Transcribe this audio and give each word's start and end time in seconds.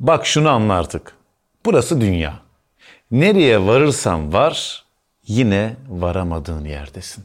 Bak 0.00 0.26
şunu 0.26 0.48
anla 0.50 0.74
artık. 0.74 1.14
Burası 1.64 2.00
dünya. 2.00 2.38
Nereye 3.10 3.66
varırsan 3.66 4.32
var 4.32 4.84
yine 5.26 5.76
varamadığın 5.88 6.64
yerdesin. 6.64 7.24